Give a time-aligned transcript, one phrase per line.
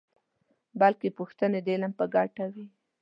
[0.79, 2.65] بلکې پوښتنې د علم په ګټه وي.